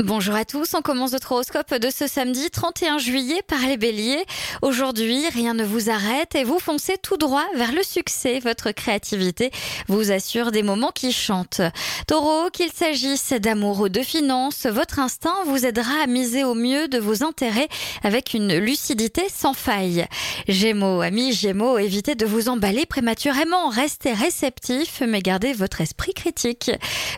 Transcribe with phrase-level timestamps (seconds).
[0.00, 4.24] Bonjour à tous, on commence notre horoscope de ce samedi 31 juillet par les béliers.
[4.60, 8.40] Aujourd'hui, rien ne vous arrête et vous foncez tout droit vers le succès.
[8.40, 9.52] Votre créativité
[9.86, 11.60] vous assure des moments qui chantent.
[12.08, 16.88] Taureau, qu'il s'agisse d'amour ou de finances, votre instinct vous aidera à miser au mieux
[16.88, 17.68] de vos intérêts
[18.02, 20.06] avec une lucidité sans faille.
[20.48, 26.72] Gémeaux, amis Gémeaux, évitez de vous emballer prématurément, restez réceptif mais gardez votre esprit critique.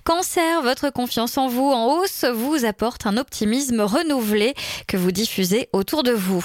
[0.05, 2.27] Cancer, votre confiance en vous en hausse
[2.65, 4.55] apporte un optimisme renouvelé
[4.87, 6.45] que vous diffusez autour de vous.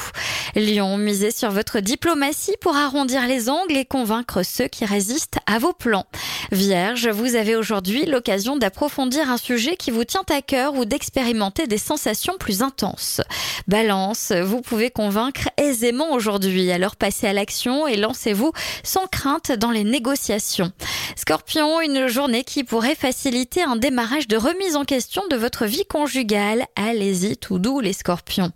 [0.55, 5.59] Lion, misez sur votre diplomatie pour arrondir les angles et convaincre ceux qui résistent à
[5.59, 6.05] vos plans.
[6.51, 11.67] Vierge, vous avez aujourd'hui l'occasion d'approfondir un sujet qui vous tient à cœur ou d'expérimenter
[11.67, 13.21] des sensations plus intenses.
[13.67, 18.51] Balance, vous pouvez convaincre aisément aujourd'hui, alors passez à l'action et lancez-vous
[18.83, 20.71] sans crainte dans les négociations.
[21.19, 25.85] Scorpion, une journée qui pourrait faciliter un démarrage de remise en question de votre vie
[25.85, 26.65] conjugale.
[26.77, 28.53] Allez-y tout doux les scorpions.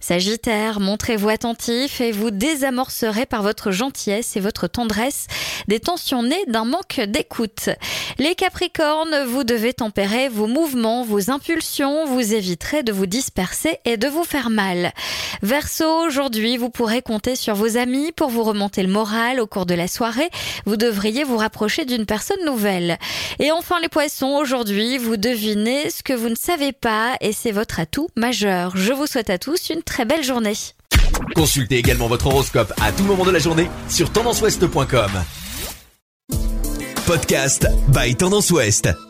[0.00, 5.26] Sagittaire, montrez-vous attentif et vous désamorcerez par votre gentillesse et votre tendresse
[5.68, 7.68] des tensions nées d'un manque d'écoute.
[8.18, 13.98] Les Capricornes, vous devez tempérer vos mouvements, vos impulsions, vous éviterez de vous disperser et
[13.98, 14.92] de vous faire mal.
[15.42, 19.66] Verseau, aujourd'hui, vous pourrez compter sur vos amis pour vous remonter le moral au cours
[19.66, 20.30] de la soirée.
[20.64, 22.98] Vous devriez vous rapprocher d'une personne nouvelle.
[23.38, 27.52] Et enfin les poissons, aujourd'hui, vous devinez ce que vous ne savez pas et c'est
[27.52, 28.76] votre atout majeur.
[28.76, 30.54] Je vous souhaite à tous une très belle journée.
[31.34, 35.10] Consultez également votre horoscope à tout moment de la journée sur tendanceouest.com.
[37.06, 39.05] Podcast by Tendance Ouest.